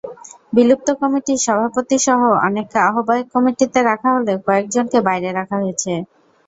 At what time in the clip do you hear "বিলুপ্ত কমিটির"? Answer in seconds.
0.53-1.39